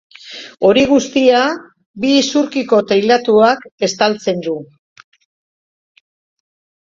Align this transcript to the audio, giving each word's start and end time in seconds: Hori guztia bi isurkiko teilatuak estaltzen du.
Hori 0.67 0.83
guztia 0.91 1.41
bi 2.05 2.13
isurkiko 2.21 2.79
teilatuak 2.91 3.63
estaltzen 3.89 4.41
du. 4.49 4.55